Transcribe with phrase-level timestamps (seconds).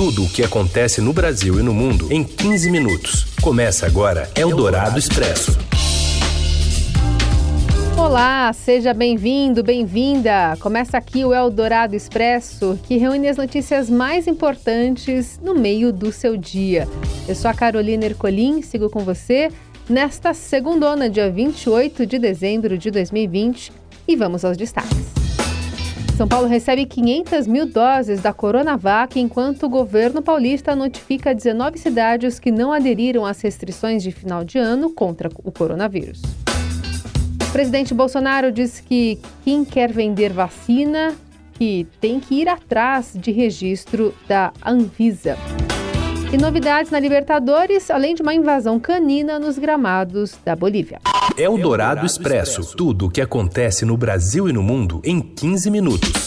[0.00, 3.26] Tudo o que acontece no Brasil e no mundo em 15 minutos.
[3.42, 5.58] Começa agora Eldorado Expresso.
[7.98, 10.56] Olá, seja bem-vindo, bem-vinda.
[10.58, 16.34] Começa aqui o Eldorado Expresso, que reúne as notícias mais importantes no meio do seu
[16.34, 16.88] dia.
[17.28, 19.50] Eu sou a Carolina Ercolim, sigo com você
[19.86, 23.70] nesta segundona, dia 28 de dezembro de 2020,
[24.08, 25.19] e vamos aos destaques.
[26.20, 32.38] São Paulo recebe 500 mil doses da Coronavac, enquanto o governo paulista notifica 19 cidades
[32.38, 36.20] que não aderiram às restrições de final de ano contra o coronavírus.
[37.48, 41.16] O presidente Bolsonaro diz que quem quer vender vacina
[41.54, 45.38] que tem que ir atrás de registro da Anvisa.
[46.30, 51.00] E novidades na Libertadores, além de uma invasão canina nos gramados da Bolívia.
[51.40, 52.76] É o Dourado Expresso.
[52.76, 56.26] Tudo o que acontece no Brasil e no mundo em 15 minutos.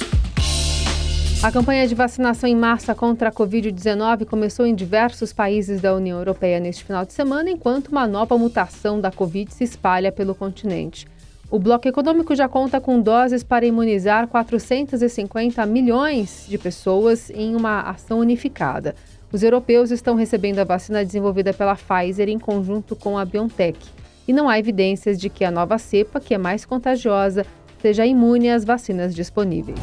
[1.43, 6.17] A campanha de vacinação em massa contra a Covid-19 começou em diversos países da União
[6.17, 11.05] Europeia neste final de semana, enquanto uma nova mutação da Covid se espalha pelo continente.
[11.47, 17.81] O Bloco Econômico já conta com doses para imunizar 450 milhões de pessoas em uma
[17.81, 18.95] ação unificada.
[19.31, 23.77] Os europeus estão recebendo a vacina desenvolvida pela Pfizer em conjunto com a BioNTech.
[24.27, 27.45] E não há evidências de que a nova cepa, que é mais contagiosa,
[27.81, 29.79] seja imune às vacinas disponíveis.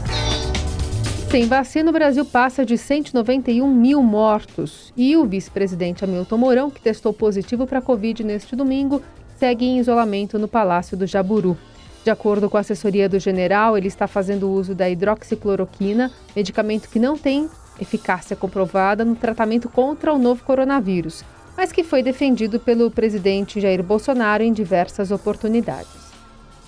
[1.30, 4.92] Sem vacina, o Brasil passa de 191 mil mortos.
[4.96, 9.00] E o vice-presidente Hamilton Mourão, que testou positivo para a Covid neste domingo,
[9.36, 11.56] segue em isolamento no Palácio do Jaburu.
[12.02, 16.98] De acordo com a assessoria do general, ele está fazendo uso da hidroxicloroquina, medicamento que
[16.98, 17.48] não tem
[17.80, 21.22] eficácia comprovada no tratamento contra o novo coronavírus,
[21.56, 26.11] mas que foi defendido pelo presidente Jair Bolsonaro em diversas oportunidades.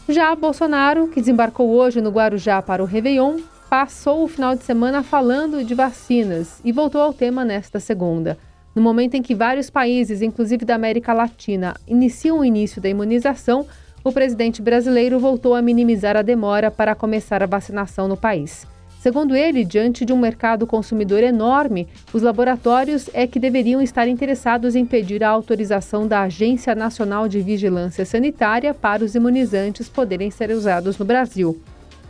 [0.08, 3.39] Já Bolsonaro, que desembarcou hoje no Guarujá para o Réveillon,
[3.70, 8.36] passou o final de semana falando de vacinas e voltou ao tema nesta segunda.
[8.74, 13.67] No momento em que vários países, inclusive da América Latina, iniciam o início da imunização,
[14.05, 18.67] o presidente brasileiro voltou a minimizar a demora para começar a vacinação no país.
[19.02, 24.77] Segundo ele, diante de um mercado consumidor enorme, os laboratórios é que deveriam estar interessados
[24.77, 30.52] em pedir a autorização da Agência Nacional de Vigilância Sanitária para os imunizantes poderem ser
[30.52, 31.61] usados no Brasil.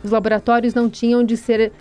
[0.03, 1.71] Os laboratórios não tinham de ser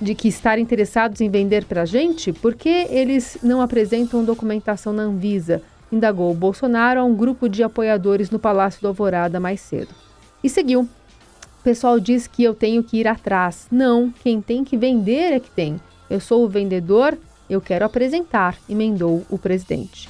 [0.00, 5.02] de que estar interessados em vender para a gente porque eles não apresentam documentação na
[5.02, 9.92] Anvisa, indagou Bolsonaro a um grupo de apoiadores no Palácio do Alvorada mais cedo.
[10.44, 10.88] E seguiu
[11.64, 13.66] pessoal diz que eu tenho que ir atrás.
[13.72, 15.80] Não, quem tem que vender é que tem.
[16.10, 17.16] Eu sou o vendedor,
[17.48, 20.08] eu quero apresentar, emendou o presidente.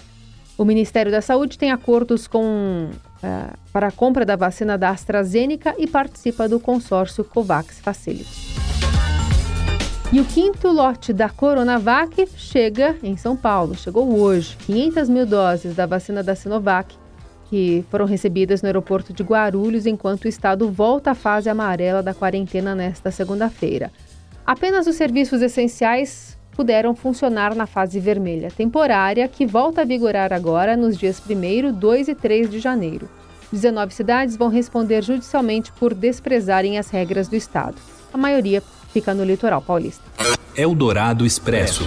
[0.59, 5.75] O Ministério da Saúde tem acordos com, uh, para a compra da vacina da AstraZeneca
[5.79, 8.55] e participa do consórcio COVAX Facility.
[10.13, 14.57] E o quinto lote da Coronavac chega em São Paulo, chegou hoje.
[14.67, 16.95] 500 mil doses da vacina da Sinovac
[17.55, 22.13] que foram recebidas no aeroporto de Guarulhos enquanto o estado volta à fase amarela da
[22.13, 23.93] quarentena nesta segunda-feira.
[24.45, 30.77] Apenas os serviços essenciais puderam funcionar na fase vermelha temporária, que volta a vigorar agora
[30.77, 33.09] nos dias 1, 2 e 3 de janeiro.
[33.53, 37.77] 19 cidades vão responder judicialmente por desprezarem as regras do estado.
[38.13, 40.03] A maioria fica no litoral paulista.
[40.57, 41.85] Eldorado Expresso.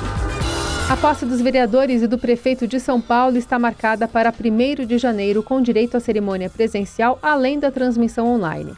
[0.90, 4.98] A posse dos vereadores e do prefeito de São Paulo está marcada para 1 de
[4.98, 8.74] janeiro, com direito à cerimônia presencial, além da transmissão online.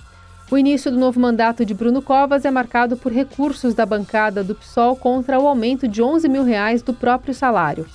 [0.49, 4.55] O início do novo mandato de Bruno Covas é marcado por recursos da bancada do
[4.55, 7.85] PSOL contra o aumento de 11 mil reais do próprio salário.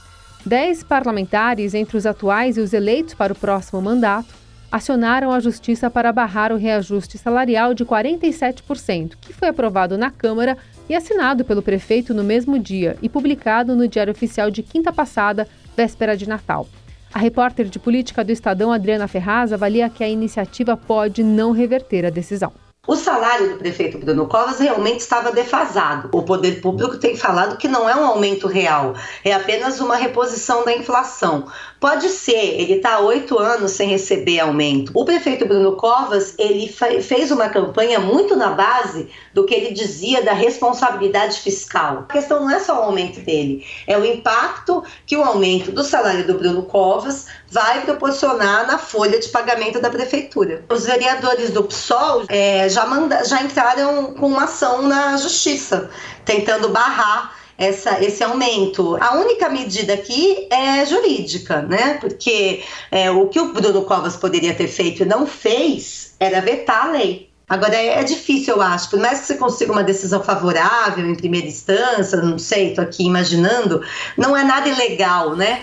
[0.46, 4.32] Dez parlamentares, entre os atuais e os eleitos para o próximo mandato,
[4.70, 10.56] acionaram a Justiça para barrar o reajuste salarial de 47%, que foi aprovado na Câmara
[10.88, 15.48] e assinado pelo prefeito no mesmo dia e publicado no Diário Oficial de quinta passada,
[15.76, 16.66] véspera de Natal.
[17.12, 22.04] A repórter de política do Estadão, Adriana Ferraz, avalia que a iniciativa pode não reverter
[22.04, 22.52] a decisão.
[22.86, 26.10] O salário do prefeito Bruno Covas realmente estava defasado.
[26.12, 28.94] O poder público tem falado que não é um aumento real,
[29.24, 31.46] é apenas uma reposição da inflação.
[31.84, 34.90] Pode ser, ele está há oito anos sem receber aumento.
[34.94, 36.66] O prefeito Bruno Covas ele
[37.02, 42.06] fez uma campanha muito na base do que ele dizia da responsabilidade fiscal.
[42.08, 45.84] A questão não é só o aumento dele, é o impacto que o aumento do
[45.84, 50.64] salário do Bruno Covas vai proporcionar na folha de pagamento da prefeitura.
[50.70, 55.90] Os vereadores do PSOL é, já, manda, já entraram com uma ação na justiça,
[56.24, 58.96] tentando barrar essa, esse aumento.
[59.00, 61.94] A única medida aqui é jurídica, né?
[62.00, 66.88] Porque é, o que o Bruno Covas poderia ter feito e não fez era vetar
[66.88, 67.30] a lei.
[67.48, 68.90] Agora é difícil, eu acho.
[68.90, 73.04] Por mais que você consiga uma decisão favorável em primeira instância, não sei, estou aqui
[73.04, 73.82] imaginando,
[74.16, 75.62] não é nada ilegal, né?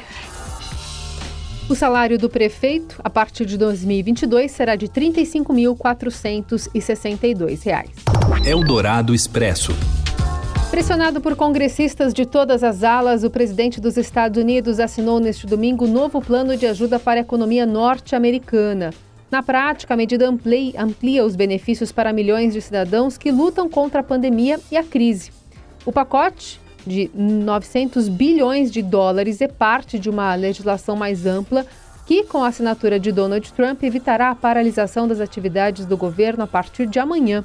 [1.68, 7.90] O salário do prefeito, a partir de 2022, será de R$ 35.462.
[8.46, 9.74] Eldorado Expresso.
[10.72, 15.84] Pressionado por congressistas de todas as alas, o presidente dos Estados Unidos assinou neste domingo
[15.84, 18.92] o novo plano de ajuda para a economia norte-americana.
[19.30, 24.00] Na prática, a medida amplia, amplia os benefícios para milhões de cidadãos que lutam contra
[24.00, 25.32] a pandemia e a crise.
[25.86, 26.58] O pacote
[26.88, 31.66] de 900 bilhões de dólares é parte de uma legislação mais ampla
[32.06, 36.48] que, com a assinatura de Donald Trump, evitará a paralisação das atividades do governo a
[36.48, 37.44] partir de amanhã.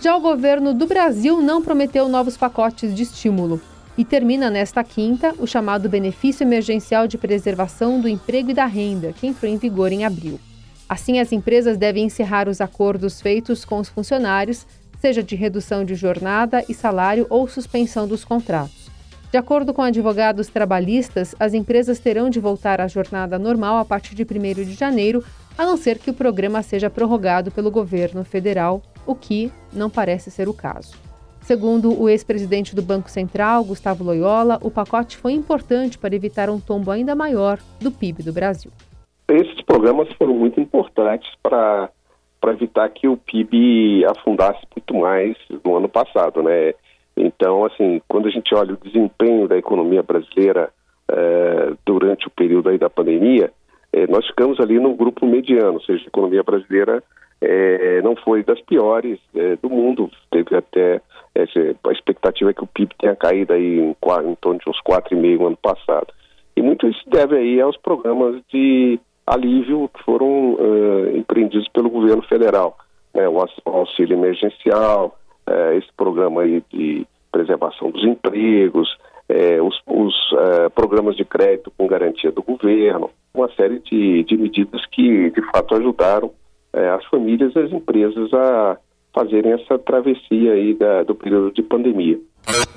[0.00, 3.60] Já o governo do Brasil não prometeu novos pacotes de estímulo
[3.96, 9.12] e termina nesta quinta o chamado Benefício Emergencial de Preservação do Emprego e da Renda,
[9.12, 10.38] que entrou em vigor em abril.
[10.88, 14.66] Assim, as empresas devem encerrar os acordos feitos com os funcionários,
[15.00, 18.90] seja de redução de jornada e salário ou suspensão dos contratos.
[19.30, 24.14] De acordo com advogados trabalhistas, as empresas terão de voltar à jornada normal a partir
[24.14, 25.24] de 1 de janeiro,
[25.56, 30.30] a não ser que o programa seja prorrogado pelo governo federal, o que não parece
[30.30, 30.94] ser o caso.
[31.40, 36.58] Segundo o ex-presidente do Banco Central, Gustavo Loyola, o pacote foi importante para evitar um
[36.58, 38.70] tombo ainda maior do PIB do Brasil.
[39.28, 41.90] Esses programas foram muito importantes para
[42.40, 45.34] para evitar que o PIB afundasse muito mais
[45.64, 46.74] no ano passado, né?
[47.16, 50.70] Então, assim, quando a gente olha o desempenho da economia brasileira
[51.10, 53.50] eh, durante o período aí da pandemia,
[53.94, 57.02] eh, nós ficamos ali no grupo mediano, ou seja, a economia brasileira
[57.40, 59.18] eh, não foi das piores
[59.62, 61.00] do mundo, teve até
[61.36, 65.38] a expectativa é que o PIB tenha caído aí em, em torno de uns 4,5%
[65.38, 66.06] no ano passado.
[66.56, 72.22] E muito isso deve aí aos programas de alívio que foram uh, empreendidos pelo governo
[72.22, 72.78] federal.
[73.12, 78.88] Né, o auxílio emergencial, uh, esse programa aí de preservação dos empregos,
[79.28, 80.14] uh, os, os
[80.74, 85.74] programas de crédito com garantia do governo, uma série de, de medidas que de fato
[85.74, 86.30] ajudaram
[86.94, 88.76] as famílias e as empresas a
[89.14, 92.18] fazerem essa travessia aí da, do período de pandemia.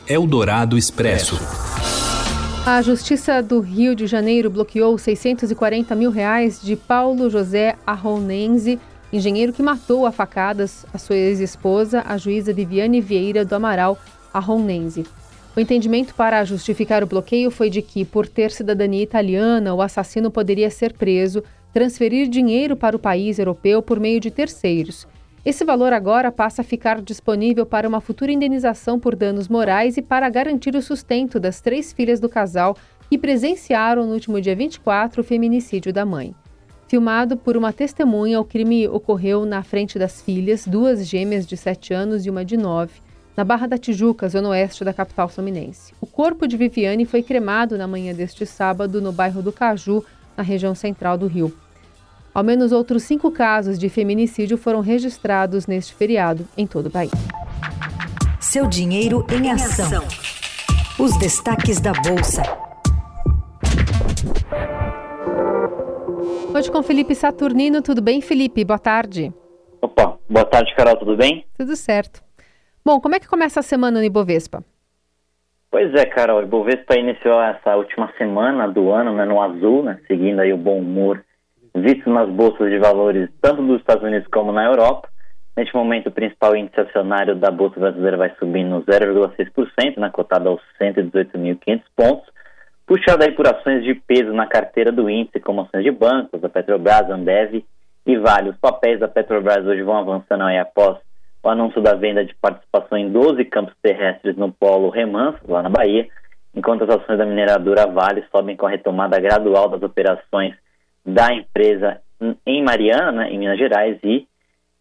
[0.08, 1.36] Eldorado Expresso.
[2.66, 8.78] A Justiça do Rio de Janeiro bloqueou 640 mil reais de Paulo José Arronense,
[9.12, 13.98] engenheiro que matou a facadas a sua ex-esposa, a juíza Viviane Vieira do Amaral
[14.34, 15.06] Arronense.
[15.56, 20.30] O entendimento para justificar o bloqueio foi de que, por ter cidadania italiana, o assassino
[20.30, 21.44] poderia ser preso,
[21.77, 25.07] transferir dinheiro para o país europeu por meio de terceiros
[25.47, 30.01] esse valor agora passa a ficar disponível para uma futura indenização por danos morais e
[30.01, 32.75] para garantir o sustento das três filhas do casal
[33.09, 36.35] que presenciaram no último dia 24 o feminicídio da mãe.
[36.89, 41.94] Filmado por uma testemunha, o crime ocorreu na frente das filhas, duas gêmeas de 7
[41.94, 43.00] anos e uma de 9,
[43.38, 45.94] na Barra da Tijuca, zona oeste da capital fluminense.
[46.01, 50.03] O corpo de Viviane foi cremado na manhã deste sábado no bairro do Caju,
[50.35, 51.56] na região central do Rio.
[52.38, 57.10] Ao menos outros cinco casos de feminicídio foram registrados neste feriado em todo o país.
[58.39, 60.04] Seu dinheiro em ação.
[61.04, 62.44] Os destaques da Bolsa.
[66.56, 67.81] Hoje com Felipe Saturnino.
[67.81, 68.63] Tudo bem, Felipe?
[68.63, 69.34] Boa tarde.
[69.81, 70.95] Opa, boa tarde, Carol.
[70.95, 71.44] Tudo bem?
[71.57, 72.22] Tudo certo.
[72.86, 74.63] Bom, como é que começa a semana no Ibovespa?
[75.72, 76.42] Pois é, Carol.
[76.42, 80.58] O Ibovespa iniciou essa última semana do ano né, no azul, né, seguindo aí o
[80.58, 81.25] bom humor
[81.81, 85.07] visto nas bolsas de valores tanto dos Estados Unidos como na Europa.
[85.55, 90.62] Neste momento, o principal índice acionário da Bolsa Brasileira vai subindo 0,6%, na cotada aos
[90.79, 92.29] 118.500 pontos,
[92.86, 96.48] puxado aí por ações de peso na carteira do índice, como ações de bancos, da
[96.48, 97.65] Petrobras, Ambev
[98.05, 98.50] e Vale.
[98.50, 100.98] Os papéis da Petrobras hoje vão avançando aí após
[101.41, 105.69] o anúncio da venda de participação em 12 campos terrestres no polo Remanso, lá na
[105.69, 106.07] Bahia,
[106.53, 110.55] enquanto as ações da mineradora Vale sobem com a retomada gradual das operações
[111.08, 112.02] da empresa
[112.46, 114.28] em Mariana, né, em Minas Gerais, e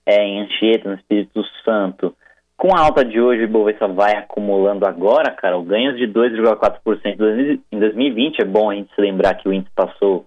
[0.04, 2.14] é, em Anchieta, no Espírito Santo.
[2.56, 7.78] Com a alta de hoje, o Ibovespa vai acumulando agora, cara, ganhos de 2,4% em
[7.78, 8.40] 2020.
[8.40, 10.26] É bom a gente se lembrar que o índice passou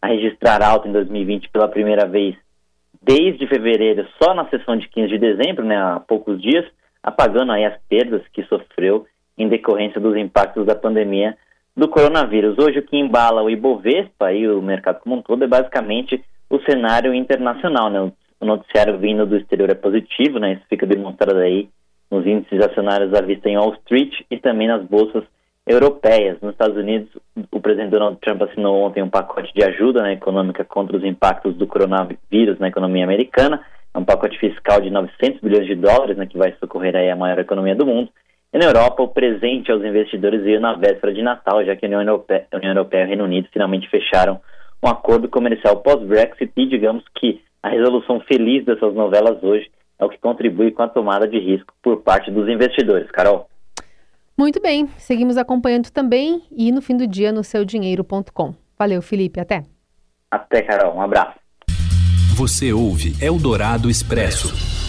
[0.00, 2.36] a registrar alta em 2020 pela primeira vez
[3.02, 6.66] desde fevereiro, só na sessão de 15 de dezembro, né, há poucos dias,
[7.02, 9.06] apagando aí as perdas que sofreu
[9.38, 11.34] em decorrência dos impactos da pandemia
[11.80, 12.58] do coronavírus.
[12.58, 16.60] Hoje o que embala o Ibovespa e o mercado como um todo é basicamente o
[16.60, 18.12] cenário internacional, né?
[18.38, 20.52] O noticiário vindo do exterior é positivo, né?
[20.52, 21.70] Isso fica demonstrado aí
[22.10, 25.24] nos índices acionários à vista em Wall Street e também nas bolsas
[25.66, 26.38] europeias.
[26.42, 27.08] Nos Estados Unidos,
[27.50, 31.56] o presidente Donald Trump assinou ontem um pacote de ajuda né, econômica contra os impactos
[31.56, 33.64] do coronavírus na economia americana.
[33.94, 37.16] É um pacote fiscal de 900 bilhões de dólares, né, que vai socorrer aí a
[37.16, 38.10] maior economia do mundo.
[38.52, 41.88] E na Europa, o presente aos investidores veio na véspera de Natal, já que a
[41.88, 44.40] União Europeia, a União Europeia e o Reino Unido finalmente fecharam
[44.82, 50.08] um acordo comercial pós-Brexit e digamos que a resolução feliz dessas novelas hoje é o
[50.08, 53.10] que contribui com a tomada de risco por parte dos investidores.
[53.10, 53.48] Carol.
[54.36, 58.54] Muito bem, seguimos acompanhando também e no fim do dia no seudinheiro.com.
[58.78, 59.64] Valeu, Felipe, até.
[60.30, 61.38] Até, Carol, um abraço.
[62.36, 64.79] Você ouve Eldorado Expresso.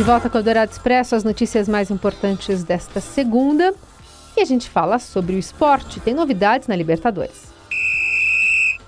[0.00, 3.74] De volta com o Eldorado Expresso, as notícias mais importantes desta segunda.
[4.34, 6.00] E a gente fala sobre o esporte.
[6.00, 7.52] Tem novidades na Libertadores.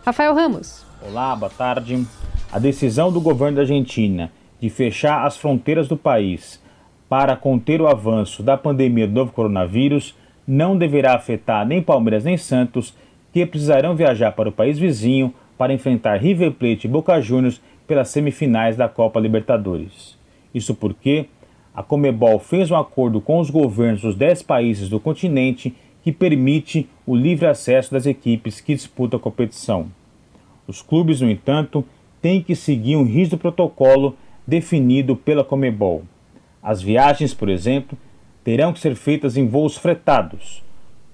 [0.07, 0.87] Rafael Ramos.
[1.07, 2.07] Olá, boa tarde.
[2.50, 6.59] A decisão do governo da Argentina de fechar as fronteiras do país
[7.11, 10.14] para conter o avanço da pandemia do novo coronavírus
[10.47, 12.95] não deverá afetar nem Palmeiras nem Santos,
[13.35, 18.09] que precisarão viajar para o país vizinho para enfrentar River Plate e Boca Juniors pelas
[18.09, 20.21] semifinais da Copa Libertadores.
[20.54, 21.26] Isso porque
[21.75, 26.88] a Comebol fez um acordo com os governos dos 10 países do continente que permite
[27.06, 29.87] o livre acesso das equipes que disputam a competição.
[30.66, 31.85] Os clubes, no entanto,
[32.21, 34.16] tem que seguir um rígido protocolo
[34.47, 36.02] definido pela Comebol.
[36.62, 37.97] As viagens, por exemplo,
[38.44, 40.62] terão que ser feitas em voos fretados.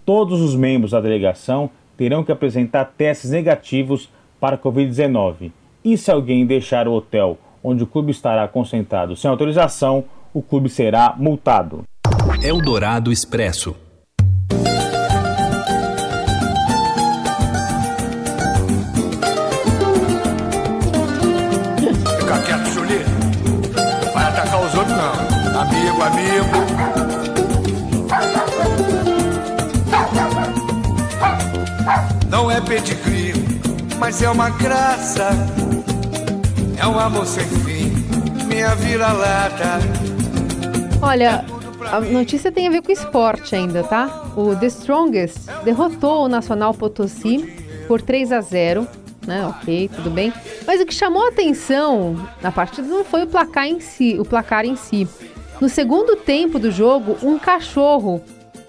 [0.05, 4.09] Todos os membros da delegação terão que apresentar testes negativos
[4.41, 5.51] para a Covid-19.
[5.85, 10.71] E se alguém deixar o hotel onde o clube estará concentrado sem autorização, o clube
[10.71, 11.83] será multado.
[12.43, 13.77] Eldorado Expresso.
[25.59, 26.49] amigo, amigo.
[32.31, 33.33] Não é pedigree,
[33.99, 35.31] mas é uma graça.
[36.79, 37.91] É um amor sem fim,
[38.47, 39.79] minha vira-lata.
[41.03, 41.45] Olha,
[41.91, 44.33] a notícia tem a ver com esporte ainda, tá?
[44.37, 47.53] O The Strongest derrotou o Nacional Potosí
[47.87, 48.87] por 3 a 0
[49.27, 49.47] né?
[49.47, 50.33] Ok, tudo bem.
[50.67, 54.25] Mas o que chamou a atenção na partida não foi o placar em si, o
[54.25, 55.07] placar em si,
[55.61, 58.23] no segundo tempo do jogo, um cachorro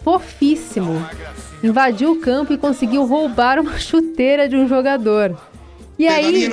[0.03, 1.05] fofíssimo
[1.63, 5.37] invadiu o campo e conseguiu roubar uma chuteira de um jogador.
[5.97, 6.49] E aí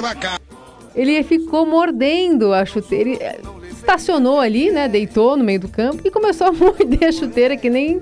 [0.97, 3.11] ele ficou mordendo a chuteira.
[3.11, 3.39] Ele eh,
[3.71, 4.89] estacionou ali, né?
[4.89, 8.01] Deitou no meio do campo e começou a morder a chuteira que nem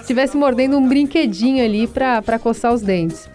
[0.00, 3.28] estivesse mordendo um brinquedinho ali para coçar os dentes.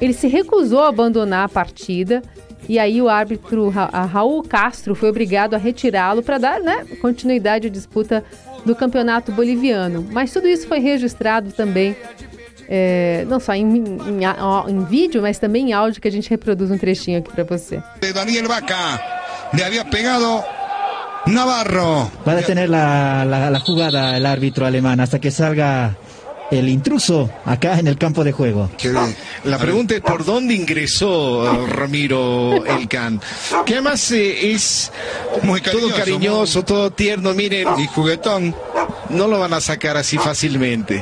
[0.00, 2.22] Ele se recusou a abandonar a partida
[2.68, 7.66] e aí o árbitro Ra Raul Castro foi obrigado a retirá-lo para dar né, continuidade
[7.66, 8.22] à disputa
[8.64, 10.06] do campeonato boliviano.
[10.12, 11.96] Mas tudo isso foi registrado também,
[12.68, 14.20] é, não só em, em,
[14.68, 17.82] em, vídeo, mas também em áudio, que a gente reproduz um trechinho aqui para você.
[18.14, 19.00] Daniel Vaca,
[19.54, 20.44] le había pegado
[21.26, 22.10] Navarro.
[22.26, 25.96] Va a detener la, la, la jugada el árbitro alemán hasta que salga
[26.50, 28.70] el intruso acá en el campo de juego.
[29.44, 33.20] La pregunta es por dónde ingresó Ramiro Elcan,
[33.66, 34.90] que además eh, es
[35.42, 38.54] muy todo cariñoso, todo tierno, miren, y juguetón.
[39.10, 41.00] No lo van a sacar así fácilmente.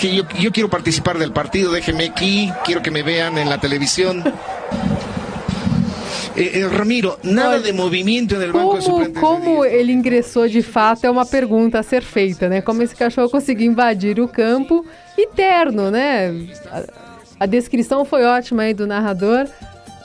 [0.00, 4.24] yo, yo quiero participar del partido, déjenme aquí, quiero que me vean en la televisión.
[6.38, 9.12] Eh, eh, Ramiro, nada de movimento no banco como.
[9.14, 12.60] Como ele ingressou de fato é uma pergunta a ser feita, né?
[12.60, 16.28] Como esse cachorro conseguiu invadir o campo e terno, né?
[16.70, 16.84] A,
[17.40, 19.48] a descrição foi ótima aí do narrador.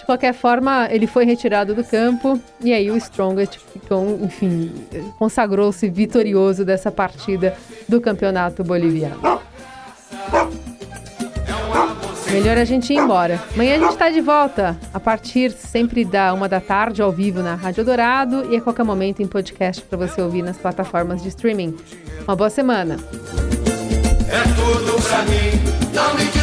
[0.04, 4.70] De qualquer forma, ele foi retirado do campo e aí o Strongest ficou, enfim,
[5.18, 7.56] consagrou-se vitorioso dessa partida
[7.88, 9.40] do Campeonato Boliviano.
[12.30, 13.42] Melhor a gente ir embora.
[13.54, 17.42] Amanhã a gente está de volta a partir sempre da uma da tarde ao vivo
[17.42, 21.30] na Rádio Dourado e a qualquer momento em podcast para você ouvir nas plataformas de
[21.30, 21.78] streaming.
[22.28, 22.98] Uma boa semana.
[24.28, 26.34] É tudo pra mim, não me.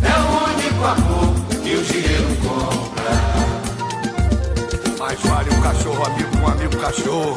[0.00, 1.27] É o único amor
[1.68, 3.10] que o dinheiro compra.
[4.98, 7.36] Mais vale um cachorro amigo um amigo cachorro.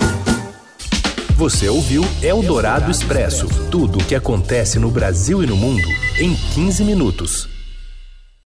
[1.35, 5.85] Você ouviu Eldorado Expresso tudo o que acontece no Brasil e no mundo
[6.17, 7.49] em 15 minutos.